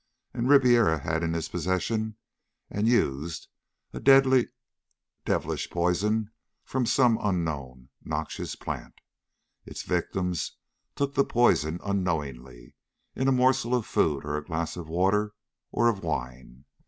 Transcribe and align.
And 0.33 0.49
Ribiera 0.49 0.97
had 0.97 1.21
in 1.21 1.33
his 1.33 1.47
possession, 1.47 2.15
and 2.71 2.87
used, 2.87 3.47
a 3.93 3.99
deadly, 3.99 4.47
devilish 5.25 5.69
poison 5.69 6.31
from 6.63 6.87
some 6.87 7.19
unknown 7.21 7.89
noxious 8.03 8.55
plant. 8.55 8.95
Its 9.63 9.83
victim 9.83 10.33
took 10.95 11.13
the 11.13 11.23
poison 11.23 11.79
unknowingly, 11.85 12.73
in 13.15 13.27
a 13.27 13.31
morsel 13.31 13.75
of 13.75 13.85
food 13.85 14.25
or 14.25 14.37
a 14.37 14.43
glass 14.43 14.75
of 14.75 14.89
water 14.89 15.33
or 15.71 15.87
of 15.87 16.01
wine. 16.03 16.65